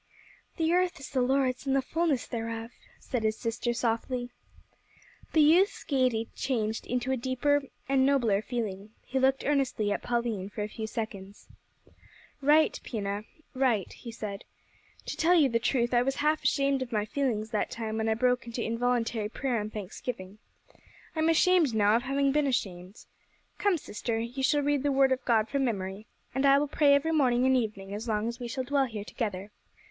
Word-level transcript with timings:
"`The 0.57 0.73
earth 0.73 0.99
is 0.99 1.11
the 1.11 1.21
Lord's, 1.21 1.67
and 1.67 1.75
the 1.75 1.81
fulness 1.83 2.25
thereof,'" 2.25 2.71
said 2.99 3.21
his 3.21 3.37
sister, 3.37 3.71
softly. 3.71 4.31
The 5.33 5.41
youth's 5.43 5.83
gaiety 5.83 6.27
changed 6.35 6.87
into 6.87 7.11
a 7.11 7.17
deeper 7.17 7.61
and 7.87 8.03
nobler 8.03 8.41
feeling. 8.41 8.93
He 9.05 9.19
looked 9.19 9.45
earnestly 9.45 9.91
at 9.91 10.01
Pauline 10.01 10.49
for 10.49 10.63
a 10.63 10.67
few 10.67 10.87
seconds. 10.87 11.49
"Right, 12.41 12.79
Pina, 12.83 13.25
right," 13.53 13.93
he 13.93 14.11
said. 14.11 14.43
"To 15.05 15.15
tell 15.15 15.35
you 15.35 15.49
the 15.49 15.59
truth, 15.59 15.93
I 15.93 16.01
was 16.01 16.15
half 16.15 16.41
ashamed 16.43 16.81
of 16.81 16.91
my 16.91 17.05
feelings 17.05 17.51
that 17.51 17.69
time 17.69 17.97
when 17.97 18.09
I 18.09 18.15
broke 18.15 18.47
into 18.47 18.63
involuntary 18.63 19.29
prayer 19.29 19.61
and 19.61 19.71
thanksgiving. 19.71 20.39
I'm 21.15 21.29
ashamed 21.29 21.75
now 21.75 21.95
of 21.95 22.01
having 22.01 22.31
been 22.31 22.47
ashamed. 22.47 23.05
Come, 23.59 23.77
sister, 23.77 24.17
you 24.17 24.41
shall 24.41 24.61
read 24.63 24.81
the 24.81 24.91
Word 24.91 25.11
of 25.11 25.23
God 25.25 25.47
from 25.47 25.63
memory, 25.63 26.07
and 26.33 26.43
I 26.47 26.57
will 26.57 26.67
pray 26.67 26.95
every 26.95 27.11
morning 27.11 27.45
and 27.45 27.55
evening 27.55 27.93
as 27.93 28.07
long 28.07 28.27
as 28.27 28.39
we 28.39 28.47
shall 28.47 28.63
dwell 28.63 28.85
here 28.87 29.05
together." 29.05 29.51